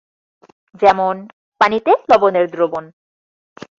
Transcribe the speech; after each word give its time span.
যেমন 0.81 1.15
-পানিতে 1.61 1.91
লবণের 2.09 2.45
দ্রবণ। 2.53 2.83